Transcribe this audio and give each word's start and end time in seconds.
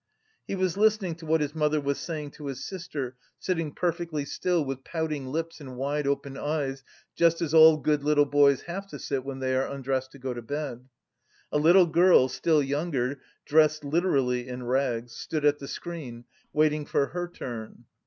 He 0.47 0.55
was 0.55 0.77
listening 0.77 1.13
to 1.17 1.27
what 1.27 1.41
his 1.41 1.53
mother 1.53 1.79
was 1.79 1.99
saying 1.99 2.31
to 2.31 2.47
his 2.47 2.65
sister, 2.65 3.15
sitting 3.37 3.71
perfectly 3.71 4.25
still 4.25 4.65
with 4.65 4.83
pouting 4.83 5.27
lips 5.27 5.61
and 5.61 5.75
wide 5.77 6.07
open 6.07 6.37
eyes, 6.37 6.81
just 7.15 7.39
as 7.39 7.53
all 7.53 7.77
good 7.77 8.03
little 8.03 8.25
boys 8.25 8.61
have 8.61 8.87
to 8.87 8.97
sit 8.97 9.23
when 9.23 9.41
they 9.41 9.55
are 9.55 9.67
undressed 9.71 10.11
to 10.13 10.17
go 10.17 10.33
to 10.33 10.41
bed. 10.41 10.87
A 11.51 11.59
little 11.59 11.85
girl, 11.85 12.29
still 12.29 12.63
younger, 12.63 13.21
dressed 13.45 13.83
literally 13.83 14.47
in 14.47 14.63
rags, 14.63 15.13
stood 15.13 15.45
at 15.45 15.59
the 15.59 15.67
screen, 15.67 16.23
waiting 16.51 16.87
for 16.87 17.05
her 17.09 17.27
turn. 17.27 17.83